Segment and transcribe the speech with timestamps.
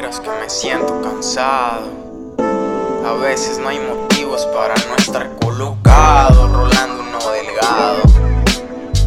[0.00, 1.88] que me siento cansado.
[3.04, 8.02] A veces no hay motivos para no estar colocado, rolando uno delgado.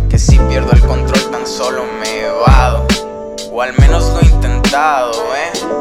[0.10, 2.86] Que si pierdo el control tan solo me evado,
[3.54, 5.81] o al menos lo he intentado, eh.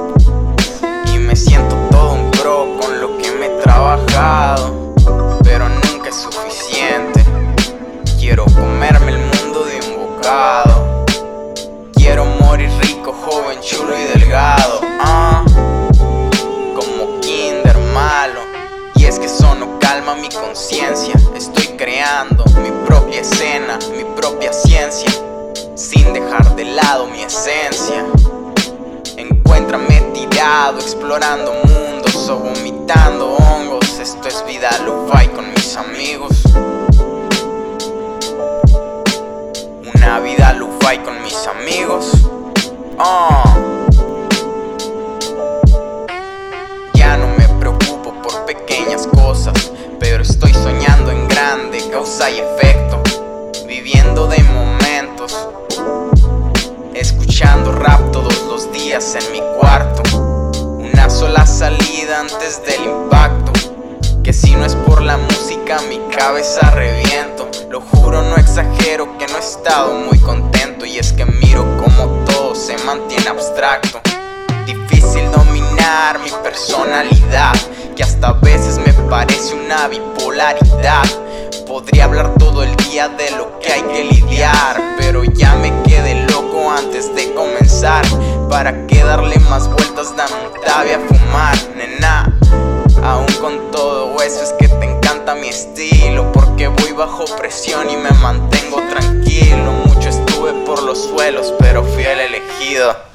[20.11, 21.15] Calma mi conciencia.
[21.35, 25.11] Estoy creando mi propia escena, mi propia ciencia.
[25.75, 28.05] Sin dejar de lado mi esencia.
[29.17, 33.99] Encuéntrame tirado, explorando mundos o vomitando hongos.
[34.01, 35.60] Esto es vida lo-fi con mis
[52.01, 53.03] causa y efecto,
[53.67, 55.37] viviendo de momentos,
[56.95, 60.03] escuchando rap todos los días en mi cuarto,
[60.79, 63.53] una sola salida antes del impacto,
[64.23, 69.27] que si no es por la música mi cabeza reviento, lo juro no exagero que
[69.27, 74.01] no he estado muy contento y es que miro como todo se mantiene abstracto.
[74.65, 77.53] Difícil dominar mi personalidad,
[77.95, 81.05] que hasta a veces me parece una bipolaridad.
[81.71, 86.27] Podría hablar todo el día de lo que hay que lidiar, pero ya me quedé
[86.27, 88.05] loco antes de comenzar.
[88.51, 90.17] ¿Para qué darle más vueltas?
[90.17, 92.37] Dame un tabi a fumar, nena.
[93.05, 97.97] Aún con todo eso es que te encanta mi estilo, porque voy bajo presión y
[97.97, 99.71] me mantengo tranquilo.
[99.87, 103.10] Mucho estuve por los suelos, pero fui el elegido.